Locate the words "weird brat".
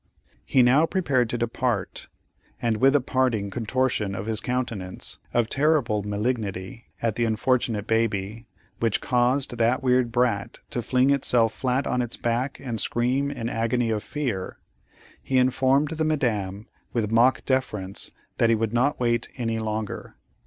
9.83-10.57